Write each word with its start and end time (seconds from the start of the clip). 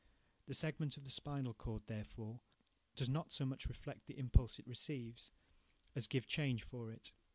The 0.47 0.55
segment 0.55 0.97
of 0.97 1.03
the 1.03 1.11
spinal 1.11 1.53
cord, 1.53 1.83
therefore, 1.85 2.39
does 2.95 3.07
not 3.07 3.31
so 3.31 3.45
much 3.45 3.67
reflect 3.67 4.07
the 4.07 4.17
impulse 4.17 4.57
it 4.57 4.65
receives, 4.65 5.29
as 5.95 6.07
give 6.07 6.25
change 6.25 6.63
for 6.63 6.91
it. 6.91 7.11